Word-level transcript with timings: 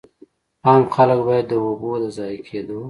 عام 0.65 0.83
خلک 0.95 1.19
باید 1.27 1.45
د 1.49 1.53
اوبو 1.63 1.91
د 2.01 2.05
ضایع 2.17 2.39
کېدو. 2.47 2.79